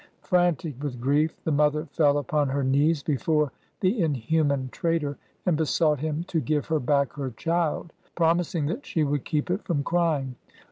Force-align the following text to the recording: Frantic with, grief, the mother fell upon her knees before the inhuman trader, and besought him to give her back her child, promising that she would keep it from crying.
Frantic 0.23 0.81
with, 0.81 0.99
grief, 0.99 1.39
the 1.43 1.51
mother 1.51 1.85
fell 1.85 2.17
upon 2.17 2.49
her 2.49 2.63
knees 2.63 3.03
before 3.03 3.51
the 3.81 4.01
inhuman 4.01 4.69
trader, 4.71 5.19
and 5.45 5.55
besought 5.55 5.99
him 5.99 6.23
to 6.23 6.41
give 6.41 6.65
her 6.65 6.79
back 6.79 7.13
her 7.13 7.29
child, 7.29 7.93
promising 8.15 8.65
that 8.65 8.83
she 8.83 9.03
would 9.03 9.25
keep 9.25 9.51
it 9.51 9.63
from 9.63 9.83
crying. 9.83 10.37